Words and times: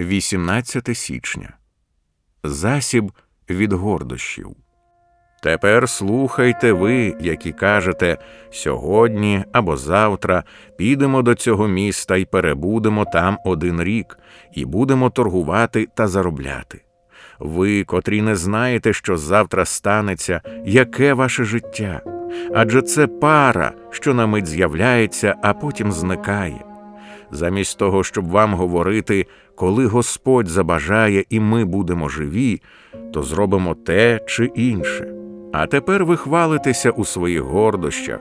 18 0.00 0.96
січня. 0.96 1.56
Засіб 2.44 3.12
від 3.50 3.72
гордощів. 3.72 4.56
Тепер 5.42 5.88
слухайте 5.88 6.72
ви, 6.72 7.16
які 7.20 7.52
кажете, 7.52 8.18
сьогодні 8.50 9.44
або 9.52 9.76
завтра 9.76 10.44
підемо 10.76 11.22
до 11.22 11.34
цього 11.34 11.68
міста 11.68 12.16
і 12.16 12.24
перебудемо 12.24 13.04
там 13.04 13.38
один 13.44 13.82
рік, 13.82 14.18
і 14.52 14.64
будемо 14.64 15.10
торгувати 15.10 15.88
та 15.94 16.06
заробляти. 16.06 16.84
Ви, 17.38 17.84
котрі 17.84 18.22
не 18.22 18.36
знаєте, 18.36 18.92
що 18.92 19.16
завтра 19.16 19.64
станеться, 19.64 20.40
яке 20.64 21.14
ваше 21.14 21.44
життя, 21.44 22.00
адже 22.54 22.82
це 22.82 23.06
пара, 23.06 23.72
що 23.90 24.14
на 24.14 24.26
мить 24.26 24.46
з'являється, 24.46 25.34
а 25.42 25.54
потім 25.54 25.92
зникає. 25.92 26.73
Замість 27.34 27.78
того, 27.78 28.04
щоб 28.04 28.28
вам 28.28 28.54
говорити, 28.54 29.26
коли 29.54 29.86
Господь 29.86 30.48
забажає 30.48 31.24
і 31.30 31.40
ми 31.40 31.64
будемо 31.64 32.08
живі, 32.08 32.62
то 33.12 33.22
зробимо 33.22 33.74
те 33.74 34.20
чи 34.26 34.44
інше. 34.44 35.14
А 35.52 35.66
тепер 35.66 36.04
ви 36.04 36.16
хвалитеся 36.16 36.90
у 36.90 37.04
своїх 37.04 37.42
гордощах. 37.42 38.20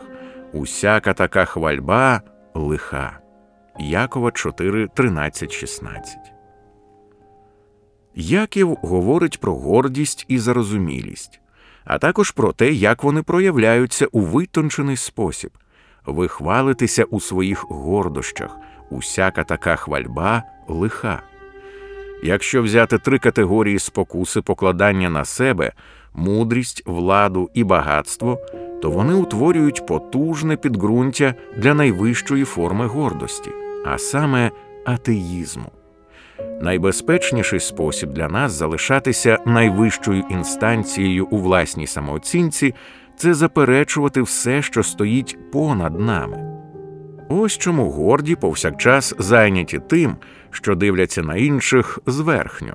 Усяка 0.54 1.13
така 1.13 1.45
хвальба 1.45 2.21
лиха. 2.54 3.20
Якова 3.80 4.31
4, 4.31 4.88
13, 4.88 5.52
16. 5.52 6.18
Яків 8.16 8.77
говорить 8.82 9.40
про 9.40 9.55
гордість 9.55 10.26
і 10.27 10.40
зарозумілість, 10.40 11.41
а 11.85 11.98
також 11.98 12.32
про 12.32 12.54
те, 12.54 12.71
як 12.71 13.04
вони 13.04 13.23
проявляються 13.23 14.07
у 14.12 14.20
витончений 14.20 14.98
спосіб. 14.98 15.52
Ви 16.05 16.27
хвалитеся 16.27 17.04
у 17.04 17.20
своїх 17.20 17.66
гордощах, 17.70 18.57
усяка 18.90 19.44
така 19.44 19.76
хвальба 19.76 20.44
лиха. 20.68 21.22
Якщо 22.24 22.64
взяти 22.64 22.98
три 22.98 23.20
категорії 23.20 23.80
спокуси 23.80 24.41
покладання 24.41 25.10
на 25.10 25.26
себе, 25.26 25.71
мудрість, 26.13 26.84
владу 26.85 27.49
і 27.54 27.63
багатство, 27.63 28.40
то 28.82 28.91
вони 28.91 29.13
утворюють 29.13 29.85
потужне 29.85 30.55
підґрунтя 30.55 31.34
для 31.57 31.74
найвищої 31.74 32.44
форми 32.44 32.88
гордості, 32.88 33.52
а 33.85 33.98
саме 33.98 34.52
атеїзму. 34.85 35.72
Найбезпечніший 36.62 37.60
спосіб 37.60 38.10
для 38.10 38.27
нас 38.27 38.52
залишатися 38.52 39.40
найвищою 39.46 40.24
інстанцією 40.29 41.26
у 41.26 41.38
власній 41.38 41.88
самооцінці 41.88 42.74
це 43.18 43.34
заперечувати 43.34 44.22
все, 44.22 44.62
що 44.62 44.84
стоїть 44.84 45.52
понад 45.52 46.00
нами. 46.00 46.52
Ось 47.35 47.57
чому 47.57 47.89
горді 47.89 48.35
повсякчас 48.35 49.15
зайняті 49.20 49.79
тим, 49.89 50.15
що 50.51 50.76
дивляться 50.76 51.23
на 51.23 51.35
інших 51.35 51.99
зверхньо. 52.05 52.73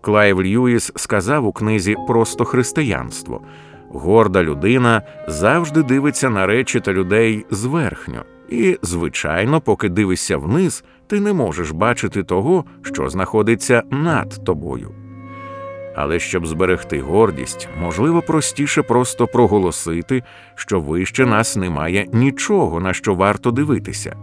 Клайв 0.00 0.42
Льюіс 0.42 0.92
сказав 0.96 1.46
у 1.46 1.52
книзі 1.52 1.96
Просто 2.08 2.44
християнство 2.44 3.42
горда 3.88 4.42
людина 4.42 5.02
завжди 5.28 5.82
дивиться 5.82 6.30
на 6.30 6.46
речі 6.46 6.80
та 6.80 6.92
людей 6.92 7.46
зверхньо, 7.50 8.24
і, 8.48 8.78
звичайно, 8.82 9.60
поки 9.60 9.88
дивишся 9.88 10.36
вниз, 10.36 10.84
ти 11.06 11.20
не 11.20 11.32
можеш 11.32 11.70
бачити 11.70 12.22
того, 12.22 12.64
що 12.82 13.08
знаходиться 13.08 13.82
над 13.90 14.44
тобою. 14.44 14.99
Але 15.94 16.18
щоб 16.18 16.46
зберегти 16.46 17.00
гордість, 17.00 17.68
можливо, 17.80 18.22
простіше 18.22 18.82
просто 18.82 19.26
проголосити, 19.26 20.22
що 20.54 20.80
вище 20.80 21.26
нас 21.26 21.56
немає 21.56 22.06
нічого, 22.12 22.80
на 22.80 22.92
що 22.92 23.14
варто 23.14 23.50
дивитися. 23.50 24.16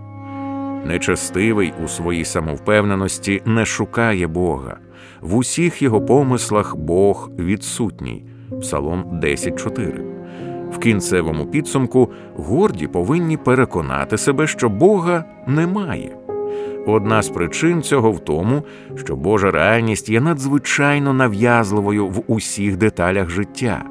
Нечестивий 0.85 1.73
у 1.85 1.87
своїй 1.87 2.25
самовпевненості 2.25 3.41
не 3.45 3.65
шукає 3.65 4.27
Бога, 4.27 4.77
в 5.21 5.35
усіх 5.35 5.81
його 5.81 6.01
помислах 6.01 6.75
Бог 6.75 7.29
відсутній. 7.39 8.25
Псалом 8.61 9.03
10.4. 9.23 10.71
В 10.71 10.77
кінцевому 10.79 11.45
підсумку 11.45 12.11
горді 12.35 12.87
повинні 12.87 13.37
переконати 13.37 14.17
себе, 14.17 14.47
що 14.47 14.69
Бога 14.69 15.23
немає. 15.47 16.17
Одна 16.87 17.21
з 17.21 17.29
причин 17.29 17.81
цього 17.81 18.11
в 18.11 18.19
тому, 18.19 18.63
що 18.95 19.15
Божа 19.15 19.51
реальність 19.51 20.09
є 20.09 20.21
надзвичайно 20.21 21.13
нав'язливою 21.13 22.07
в 22.07 22.23
усіх 22.27 22.77
деталях 22.77 23.29
життя. 23.29 23.83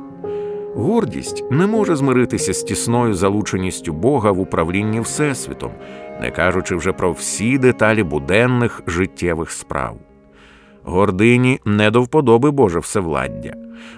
Гордість 0.74 1.44
не 1.50 1.66
може 1.66 1.96
змиритися 1.96 2.54
з 2.54 2.62
тісною 2.62 3.14
залученістю 3.14 3.92
Бога 3.92 4.30
в 4.30 4.40
управлінні 4.40 5.00
Всесвітом, 5.00 5.70
не 6.20 6.30
кажучи 6.30 6.76
вже 6.76 6.92
про 6.92 7.12
всі 7.12 7.58
деталі 7.58 8.02
буденних 8.02 8.82
життєвих 8.86 9.50
справ. 9.50 9.96
Гордині 10.84 11.60
не 11.64 11.90
до 11.90 12.02
вподоби 12.02 12.50
Боже 12.50 12.78
всевладдя. 12.78 13.54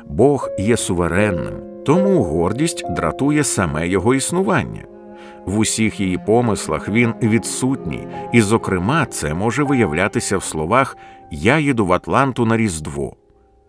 Бог 0.07 0.49
є 0.59 0.77
суверенним, 0.77 1.55
тому 1.87 2.23
гордість 2.23 2.85
дратує 2.91 3.45
саме 3.45 3.89
його 3.89 4.15
існування. 4.15 4.98
В 5.47 5.59
усіх 5.59 6.01
її 6.01 6.19
помислах 6.27 6.89
він 6.89 7.15
відсутній, 7.23 8.07
і, 8.33 8.41
зокрема, 8.41 9.07
це 9.07 9.35
може 9.35 9.63
виявлятися 9.63 10.39
в 10.39 10.43
словах 10.43 10.97
Я 11.31 11.59
їду 11.59 11.87
в 11.87 11.93
Атланту 11.93 12.47
на 12.47 12.57
Різдво. 12.57 13.17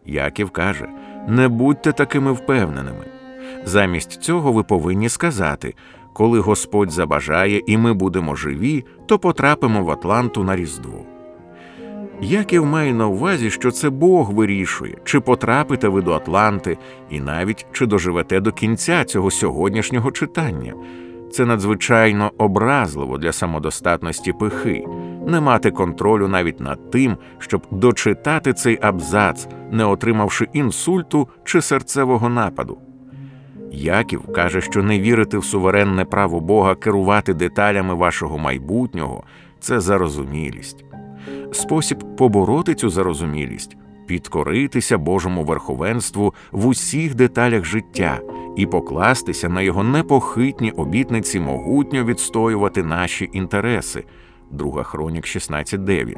Яків 0.05 0.49
каже 0.49 0.87
не 1.27 1.47
будьте 1.47 1.91
такими 1.91 2.31
впевненими. 2.31 3.05
Замість 3.65 4.11
цього 4.11 4.51
ви 4.51 4.63
повинні 4.63 5.09
сказати 5.09 5.73
коли 6.19 6.39
Господь 6.39 6.91
забажає 6.91 7.61
і 7.67 7.77
ми 7.77 7.93
будемо 7.93 8.35
живі, 8.35 8.85
то 9.05 9.19
потрапимо 9.19 9.83
в 9.83 9.91
Атланту 9.91 10.43
на 10.43 10.55
Різдво. 10.55 11.05
Яків 12.21 12.65
має 12.65 12.93
на 12.93 13.07
увазі, 13.07 13.49
що 13.49 13.71
це 13.71 13.89
Бог 13.89 14.33
вирішує, 14.33 14.97
чи 15.03 15.19
потрапите 15.19 15.87
ви 15.87 16.01
до 16.01 16.13
Атланти, 16.13 16.77
і 17.09 17.19
навіть 17.19 17.65
чи 17.71 17.85
доживете 17.85 18.39
до 18.39 18.51
кінця 18.51 19.03
цього 19.03 19.31
сьогоднішнього 19.31 20.11
читання. 20.11 20.73
Це 21.31 21.45
надзвичайно 21.45 22.31
образливо 22.37 23.17
для 23.17 23.31
самодостатності 23.31 24.33
пихи, 24.33 24.85
не 25.27 25.39
мати 25.39 25.71
контролю 25.71 26.27
навіть 26.27 26.59
над 26.59 26.91
тим, 26.91 27.17
щоб 27.39 27.67
дочитати 27.71 28.53
цей 28.53 28.79
абзац, 28.81 29.47
не 29.71 29.85
отримавши 29.85 30.47
інсульту 30.53 31.27
чи 31.43 31.61
серцевого 31.61 32.29
нападу. 32.29 32.77
Яків 33.71 34.33
каже, 34.33 34.61
що 34.61 34.83
не 34.83 34.99
вірити 34.99 35.37
в 35.37 35.45
суверенне 35.45 36.05
право 36.05 36.39
Бога 36.39 36.75
керувати 36.75 37.33
деталями 37.33 37.93
вашого 37.93 38.37
майбутнього 38.37 39.23
це 39.59 39.79
зарозумілість. 39.79 40.85
Спосіб 41.51 42.15
побороти 42.17 42.75
цю 42.75 42.89
зарозумілість 42.89 43.77
підкоритися 44.09 44.97
Божому 44.97 45.43
верховенству 45.43 46.33
в 46.51 46.67
усіх 46.67 47.15
деталях 47.15 47.65
життя 47.65 48.19
і 48.55 48.65
покластися 48.65 49.49
на 49.49 49.61
його 49.61 49.83
непохитні 49.83 50.71
обітниці 50.71 51.39
могутньо 51.39 52.03
відстоювати 52.03 52.83
наші 52.83 53.29
інтереси. 53.33 54.03
Друга 54.51 54.83
Хронік 54.83 55.25
16.9, 55.25 56.15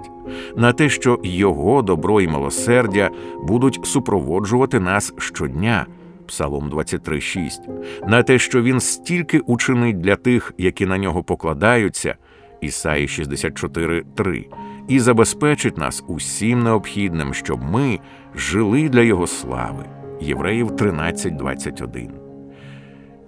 на 0.55 0.73
те, 0.73 0.89
що 0.89 1.19
його 1.23 1.81
добро 1.81 2.21
і 2.21 2.27
милосердя 2.27 3.09
будуть 3.43 3.79
супроводжувати 3.83 4.79
нас 4.79 5.13
щодня. 5.17 5.85
Псалом 6.27 6.69
23.6, 6.69 8.07
на 8.07 8.23
те, 8.23 8.39
що 8.39 8.61
він 8.61 8.79
стільки 8.79 9.39
учинить 9.39 10.01
для 10.01 10.15
тих, 10.15 10.53
які 10.57 10.85
на 10.85 10.97
нього 10.97 11.23
покладаються, 11.23 12.15
Ісаї 12.61 13.07
64.3, 13.07 14.45
і 14.87 14.99
забезпечить 14.99 15.77
нас 15.77 16.03
усім 16.07 16.63
необхідним, 16.63 17.33
щоб 17.33 17.63
ми 17.63 17.99
жили 18.35 18.89
для 18.89 19.01
Його 19.01 19.27
слави. 19.27 19.85
Євреїв 20.21 20.71
13.21. 20.71 22.20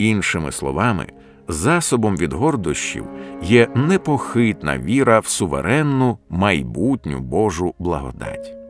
Іншими 0.04 0.52
словами, 0.52 1.08
засобом 1.48 2.18
від 2.18 2.34
гордощів 2.34 3.06
є 3.44 3.68
непохитна 3.76 4.78
віра 4.78 5.20
в 5.20 5.28
суверенну 5.28 6.18
майбутню 6.30 7.20
Божу 7.20 7.74
благодать. 7.80 8.63